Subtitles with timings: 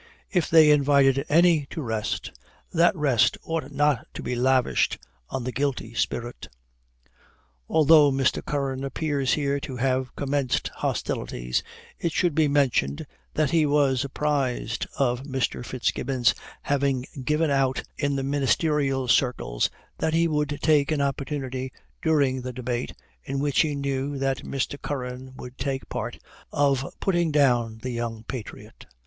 [0.31, 2.31] If they invited any to rest,
[2.73, 4.97] that rest ought not to be lavished
[5.29, 6.47] on the guilty spirit."
[7.69, 8.43] Although Mr.
[8.43, 11.61] Curran appears here to have commenced hostilities,
[11.99, 15.63] it should be mentioned, that he was apprised of Mr.
[15.63, 16.33] Fitzgibbon's
[16.63, 21.71] having given out in the ministerial circles that he would take an opportunity
[22.01, 22.93] during the debate,
[23.23, 24.81] in which he knew that Mr.
[24.81, 26.17] Curran would take a part,
[26.51, 28.87] of putting down the young patriot.